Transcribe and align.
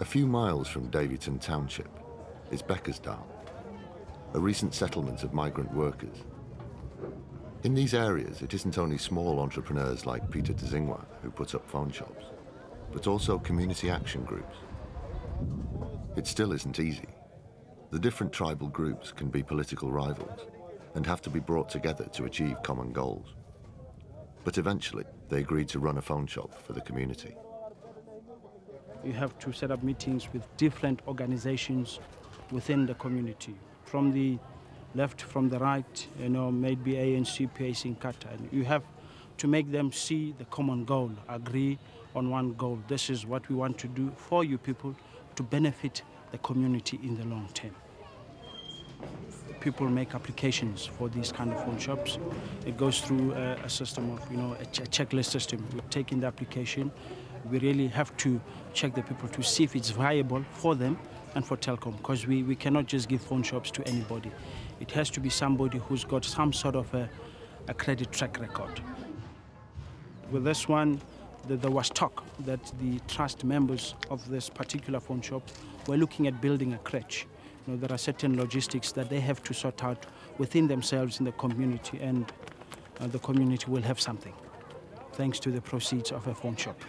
A 0.00 0.04
few 0.04 0.28
miles 0.28 0.68
from 0.68 0.90
Davidson 0.90 1.40
Township 1.40 1.88
is 2.52 2.62
Bekkersdal, 2.62 3.26
a 4.32 4.38
recent 4.38 4.72
settlement 4.72 5.24
of 5.24 5.34
migrant 5.34 5.74
workers. 5.74 6.22
In 7.64 7.74
these 7.74 7.94
areas, 7.94 8.40
it 8.40 8.54
isn't 8.54 8.78
only 8.78 8.96
small 8.96 9.40
entrepreneurs 9.40 10.06
like 10.06 10.30
Peter 10.30 10.52
Dzingwa 10.52 11.04
who 11.20 11.32
put 11.32 11.56
up 11.56 11.68
phone 11.68 11.90
shops, 11.90 12.26
but 12.92 13.08
also 13.08 13.40
community 13.40 13.90
action 13.90 14.22
groups. 14.22 14.58
It 16.16 16.28
still 16.28 16.52
isn't 16.52 16.78
easy. 16.78 17.08
The 17.90 17.98
different 17.98 18.32
tribal 18.32 18.68
groups 18.68 19.10
can 19.10 19.30
be 19.30 19.42
political 19.42 19.90
rivals 19.90 20.46
and 20.94 21.04
have 21.06 21.22
to 21.22 21.30
be 21.30 21.40
brought 21.40 21.70
together 21.70 22.04
to 22.12 22.26
achieve 22.26 22.62
common 22.62 22.92
goals. 22.92 23.34
But 24.44 24.58
eventually, 24.58 25.06
they 25.28 25.40
agreed 25.40 25.68
to 25.70 25.80
run 25.80 25.98
a 25.98 26.02
phone 26.02 26.28
shop 26.28 26.54
for 26.62 26.72
the 26.72 26.82
community. 26.82 27.34
You 29.08 29.14
have 29.14 29.38
to 29.38 29.52
set 29.54 29.70
up 29.70 29.82
meetings 29.82 30.28
with 30.34 30.42
different 30.58 31.00
organizations 31.08 31.98
within 32.50 32.84
the 32.84 32.92
community, 32.92 33.54
from 33.84 34.12
the 34.12 34.38
left, 34.94 35.22
from 35.22 35.48
the 35.48 35.58
right, 35.58 36.06
you 36.20 36.28
know, 36.28 36.50
maybe 36.50 36.92
ANC, 36.92 37.48
PAC 37.54 37.90
Inkatha. 37.90 38.30
And 38.34 38.52
you 38.52 38.64
have 38.64 38.82
to 39.38 39.46
make 39.48 39.72
them 39.72 39.92
see 39.92 40.34
the 40.36 40.44
common 40.44 40.84
goal, 40.84 41.10
agree 41.26 41.78
on 42.14 42.28
one 42.28 42.52
goal. 42.52 42.78
This 42.86 43.08
is 43.08 43.24
what 43.24 43.48
we 43.48 43.54
want 43.56 43.78
to 43.78 43.88
do 43.88 44.12
for 44.14 44.44
you 44.44 44.58
people 44.58 44.94
to 45.36 45.42
benefit 45.42 46.02
the 46.30 46.38
community 46.38 47.00
in 47.02 47.16
the 47.16 47.24
long 47.24 47.48
term. 47.54 47.74
People 49.60 49.88
make 49.88 50.14
applications 50.14 50.84
for 50.84 51.08
these 51.08 51.32
kind 51.32 51.50
of 51.50 51.64
phone 51.64 51.78
shops. 51.78 52.18
It 52.66 52.76
goes 52.76 53.00
through 53.00 53.32
a, 53.32 53.54
a 53.64 53.70
system 53.70 54.10
of, 54.10 54.30
you 54.30 54.36
know, 54.36 54.54
a, 54.60 54.66
ch- 54.66 54.80
a 54.80 54.82
checklist 54.82 55.30
system. 55.30 55.66
We 55.72 55.80
take 55.88 56.12
in 56.12 56.20
the 56.20 56.26
application. 56.26 56.92
We 57.50 57.58
really 57.58 57.88
have 57.88 58.16
to 58.18 58.40
check 58.74 58.94
the 58.94 59.02
people 59.02 59.28
to 59.28 59.42
see 59.42 59.64
if 59.64 59.74
it's 59.74 59.90
viable 59.90 60.44
for 60.52 60.74
them 60.74 60.98
and 61.34 61.44
for 61.44 61.56
Telkom 61.56 61.96
because 61.96 62.26
we, 62.26 62.42
we 62.42 62.54
cannot 62.54 62.86
just 62.86 63.08
give 63.08 63.22
phone 63.22 63.42
shops 63.42 63.70
to 63.72 63.86
anybody. 63.88 64.30
It 64.80 64.90
has 64.92 65.10
to 65.10 65.20
be 65.20 65.30
somebody 65.30 65.78
who's 65.78 66.04
got 66.04 66.24
some 66.24 66.52
sort 66.52 66.76
of 66.76 66.92
a, 66.94 67.08
a 67.68 67.74
credit 67.74 68.12
track 68.12 68.38
record. 68.40 68.80
With 70.30 70.44
this 70.44 70.68
one, 70.68 71.00
the, 71.46 71.56
there 71.56 71.70
was 71.70 71.88
talk 71.88 72.24
that 72.40 72.60
the 72.80 73.00
trust 73.08 73.44
members 73.44 73.94
of 74.10 74.28
this 74.28 74.48
particular 74.50 75.00
phone 75.00 75.22
shop 75.22 75.42
were 75.86 75.96
looking 75.96 76.26
at 76.26 76.40
building 76.40 76.74
a 76.74 76.78
crèche. 76.78 77.24
You 77.66 77.74
know, 77.74 77.76
there 77.76 77.92
are 77.92 77.98
certain 77.98 78.36
logistics 78.36 78.92
that 78.92 79.08
they 79.08 79.20
have 79.20 79.42
to 79.44 79.54
sort 79.54 79.82
out 79.82 80.06
within 80.36 80.68
themselves 80.68 81.18
in 81.18 81.24
the 81.24 81.32
community, 81.32 81.98
and 82.00 82.30
uh, 83.00 83.06
the 83.06 83.18
community 83.18 83.70
will 83.70 83.82
have 83.82 84.00
something 84.00 84.34
thanks 85.12 85.40
to 85.40 85.50
the 85.50 85.60
proceeds 85.60 86.12
of 86.12 86.26
a 86.28 86.34
phone 86.34 86.54
shop. 86.54 86.80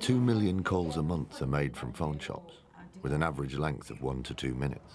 Two 0.00 0.20
million 0.20 0.62
calls 0.64 0.96
a 0.96 1.02
month 1.02 1.40
are 1.42 1.46
made 1.46 1.76
from 1.76 1.92
phone 1.92 2.18
shops, 2.18 2.54
with 3.02 3.12
an 3.12 3.22
average 3.22 3.54
length 3.54 3.90
of 3.90 4.02
one 4.02 4.22
to 4.24 4.34
two 4.34 4.54
minutes. 4.54 4.94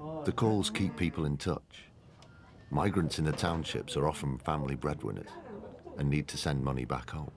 Oh, 0.00 0.22
the 0.24 0.32
calls 0.32 0.70
keep 0.70 0.96
people 0.96 1.24
in 1.24 1.36
touch. 1.36 1.84
Migrants 2.70 3.18
in 3.18 3.24
the 3.24 3.32
townships 3.32 3.96
are 3.96 4.08
often 4.08 4.38
family 4.38 4.74
breadwinners 4.74 5.30
and 5.98 6.08
need 6.08 6.28
to 6.28 6.38
send 6.38 6.64
money 6.64 6.84
back 6.84 7.10
home. 7.10 7.30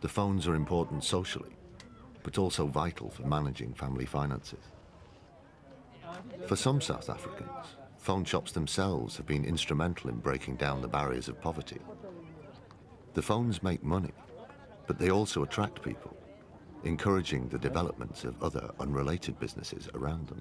The 0.00 0.08
phones 0.08 0.46
are 0.46 0.54
important 0.54 1.02
socially, 1.02 1.56
but 2.22 2.38
also 2.38 2.66
vital 2.66 3.10
for 3.10 3.22
managing 3.26 3.74
family 3.74 4.06
finances. 4.06 4.64
For 6.46 6.56
some 6.56 6.80
South 6.80 7.10
Africans, 7.10 7.76
phone 8.08 8.24
shops 8.24 8.52
themselves 8.52 9.18
have 9.18 9.26
been 9.26 9.44
instrumental 9.44 10.08
in 10.08 10.16
breaking 10.16 10.56
down 10.56 10.80
the 10.80 10.88
barriers 10.88 11.28
of 11.28 11.38
poverty. 11.42 11.78
The 13.12 13.20
phones 13.20 13.62
make 13.62 13.82
money, 13.84 14.14
but 14.86 14.98
they 14.98 15.10
also 15.10 15.42
attract 15.42 15.82
people, 15.82 16.16
encouraging 16.84 17.50
the 17.50 17.58
development 17.58 18.24
of 18.24 18.42
other 18.42 18.70
unrelated 18.80 19.38
businesses 19.38 19.90
around 19.92 20.26
them. 20.26 20.40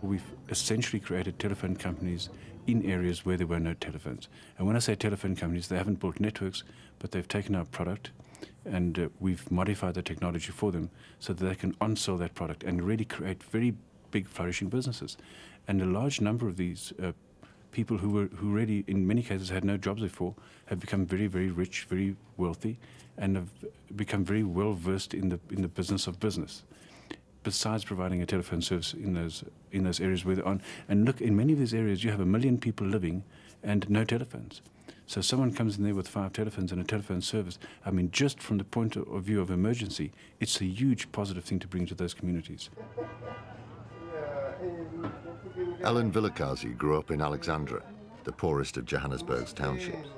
We've 0.00 0.24
essentially 0.48 0.98
created 0.98 1.38
telephone 1.38 1.76
companies 1.76 2.30
in 2.66 2.82
areas 2.90 3.26
where 3.26 3.36
there 3.36 3.46
were 3.46 3.60
no 3.60 3.74
telephones. 3.74 4.30
And 4.56 4.66
when 4.66 4.76
I 4.76 4.78
say 4.78 4.94
telephone 4.94 5.36
companies, 5.36 5.68
they 5.68 5.76
haven't 5.76 6.00
built 6.00 6.20
networks, 6.20 6.64
but 7.00 7.10
they've 7.10 7.28
taken 7.28 7.54
our 7.54 7.66
product 7.66 8.12
and 8.64 8.98
uh, 8.98 9.08
we've 9.20 9.50
modified 9.50 9.92
the 9.92 10.02
technology 10.02 10.52
for 10.52 10.72
them 10.72 10.88
so 11.18 11.34
that 11.34 11.44
they 11.44 11.54
can 11.54 11.76
on-sell 11.82 12.16
that 12.16 12.34
product 12.34 12.64
and 12.64 12.82
really 12.82 13.04
create 13.04 13.42
very 13.42 13.74
big 14.12 14.28
flourishing 14.28 14.68
businesses. 14.68 15.16
And 15.66 15.82
a 15.82 15.86
large 15.86 16.20
number 16.20 16.46
of 16.46 16.56
these 16.56 16.92
uh, 17.02 17.12
people 17.72 17.98
who 17.98 18.10
were 18.10 18.26
who 18.36 18.50
really 18.50 18.84
in 18.86 19.06
many 19.06 19.22
cases 19.22 19.48
had 19.48 19.64
no 19.64 19.76
jobs 19.76 20.02
before 20.02 20.34
have 20.66 20.78
become 20.78 21.04
very 21.06 21.26
very 21.26 21.50
rich 21.50 21.86
very 21.88 22.14
wealthy 22.36 22.78
and 23.18 23.34
have 23.34 23.48
become 23.96 24.24
very 24.24 24.42
well 24.42 24.74
versed 24.74 25.14
in 25.14 25.30
the 25.30 25.40
in 25.50 25.62
the 25.62 25.68
business 25.68 26.06
of 26.06 26.20
business 26.20 26.62
besides 27.42 27.84
providing 27.84 28.22
a 28.22 28.26
telephone 28.26 28.62
service 28.62 28.94
in 28.94 29.14
those 29.14 29.42
in 29.72 29.84
those 29.84 30.00
areas 30.00 30.24
where 30.24 30.36
they're 30.36 30.46
on 30.46 30.62
and 30.88 31.04
look 31.04 31.20
in 31.20 31.34
many 31.34 31.52
of 31.54 31.58
these 31.58 31.74
areas 31.74 32.04
you 32.04 32.10
have 32.10 32.20
a 32.20 32.26
million 32.26 32.58
people 32.58 32.86
living 32.86 33.24
and 33.62 33.88
no 33.88 34.04
telephones. 34.04 34.60
So 35.06 35.20
someone 35.20 35.52
comes 35.52 35.76
in 35.76 35.84
there 35.84 35.94
with 35.94 36.08
five 36.08 36.32
telephones 36.32 36.72
and 36.72 36.80
a 36.80 36.84
telephone 36.84 37.20
service 37.20 37.58
i 37.84 37.90
mean 37.90 38.10
just 38.10 38.40
from 38.40 38.58
the 38.58 38.64
point 38.64 38.96
of 38.96 39.22
view 39.22 39.40
of 39.40 39.50
emergency 39.50 40.12
it's 40.40 40.60
a 40.60 40.64
huge 40.64 41.10
positive 41.12 41.44
thing 41.44 41.58
to 41.58 41.66
bring 41.66 41.86
to 41.86 41.94
those 41.94 42.14
communities 42.14 42.70
Ellen 45.82 46.12
Vilakazi 46.12 46.76
grew 46.76 46.96
up 46.96 47.10
in 47.10 47.20
Alexandra, 47.20 47.82
the 48.24 48.32
poorest 48.32 48.76
of 48.76 48.84
Johannesburg's 48.84 49.52
townships. 49.52 50.08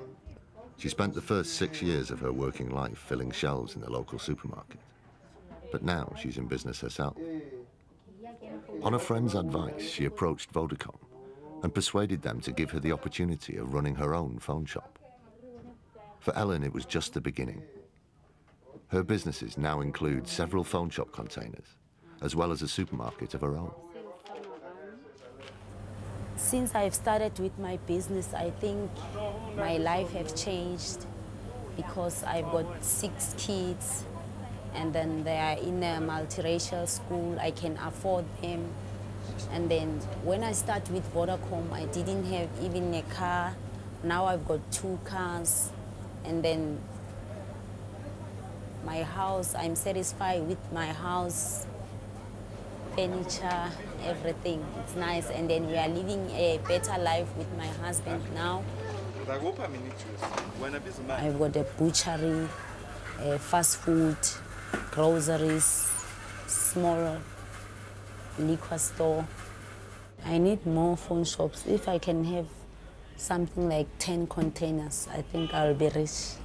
She 0.77 0.89
spent 0.89 1.13
the 1.13 1.21
first 1.21 1.55
six 1.55 1.81
years 1.81 2.11
of 2.11 2.19
her 2.19 2.31
working 2.31 2.69
life 2.69 2.97
filling 2.97 3.31
shelves 3.31 3.75
in 3.75 3.81
the 3.81 3.89
local 3.89 4.19
supermarket. 4.19 4.79
But 5.71 5.83
now 5.83 6.13
she's 6.19 6.37
in 6.37 6.47
business 6.47 6.81
herself. 6.81 7.17
On 8.83 8.93
a 8.93 8.99
friend's 8.99 9.35
advice, 9.35 9.89
she 9.89 10.05
approached 10.05 10.53
Vodacom 10.53 10.97
and 11.63 11.73
persuaded 11.73 12.21
them 12.21 12.41
to 12.41 12.51
give 12.51 12.69
her 12.71 12.79
the 12.79 12.91
opportunity 12.91 13.57
of 13.57 13.73
running 13.73 13.95
her 13.95 14.13
own 14.13 14.37
phone 14.37 14.65
shop. 14.65 14.99
For 16.19 16.35
Ellen, 16.35 16.63
it 16.63 16.73
was 16.73 16.85
just 16.85 17.13
the 17.13 17.21
beginning. 17.21 17.63
Her 18.89 19.03
businesses 19.03 19.57
now 19.57 19.81
include 19.81 20.27
several 20.27 20.63
phone 20.63 20.89
shop 20.89 21.11
containers, 21.11 21.77
as 22.21 22.35
well 22.35 22.51
as 22.51 22.61
a 22.61 22.67
supermarket 22.67 23.33
of 23.33 23.41
her 23.41 23.57
own. 23.57 23.73
Since 26.45 26.75
I've 26.75 26.93
started 26.93 27.39
with 27.39 27.57
my 27.57 27.77
business, 27.87 28.31
I 28.31 28.51
think 28.51 28.91
my 29.57 29.77
life 29.77 30.11
has 30.11 30.31
changed 30.39 31.03
because 31.75 32.23
I've 32.23 32.45
got 32.51 32.83
six 32.83 33.33
kids 33.35 34.03
and 34.75 34.93
then 34.93 35.23
they 35.23 35.39
are 35.39 35.57
in 35.57 35.81
a 35.81 35.97
multiracial 35.99 36.87
school. 36.87 37.35
I 37.41 37.49
can 37.49 37.79
afford 37.79 38.25
them. 38.43 38.69
And 39.51 39.71
then 39.71 39.97
when 40.23 40.43
I 40.43 40.51
start 40.51 40.87
with 40.91 41.11
Vodacom, 41.15 41.71
I 41.71 41.85
didn't 41.85 42.25
have 42.25 42.49
even 42.61 42.93
a 42.93 43.01
car. 43.01 43.55
Now 44.03 44.25
I've 44.25 44.47
got 44.47 44.59
two 44.71 44.99
cars. 45.03 45.71
And 46.25 46.43
then 46.43 46.77
my 48.85 49.01
house, 49.01 49.55
I'm 49.55 49.75
satisfied 49.75 50.47
with 50.47 50.59
my 50.71 50.93
house 50.93 51.65
furniture, 52.95 53.71
everything. 54.03 54.65
It's 54.83 54.95
nice. 54.95 55.29
And 55.29 55.49
then 55.49 55.67
we 55.67 55.77
are 55.77 55.87
living 55.87 56.29
a 56.31 56.59
better 56.67 56.97
life 57.01 57.27
with 57.37 57.47
my 57.57 57.67
husband 57.85 58.21
now. 58.33 58.63
I've 59.27 59.41
got 61.39 61.55
a 61.55 61.63
butchery, 61.77 62.47
a 63.19 63.39
fast 63.39 63.77
food, 63.77 64.17
groceries, 64.91 65.89
small 66.47 67.17
liquor 68.37 68.77
store. 68.77 69.25
I 70.25 70.37
need 70.37 70.65
more 70.65 70.97
phone 70.97 71.23
shops. 71.23 71.65
If 71.67 71.87
I 71.87 71.97
can 71.97 72.23
have 72.25 72.47
something 73.17 73.69
like 73.69 73.87
10 73.99 74.27
containers, 74.27 75.07
I 75.11 75.21
think 75.21 75.53
I'll 75.53 75.73
be 75.73 75.89
rich. 75.89 76.35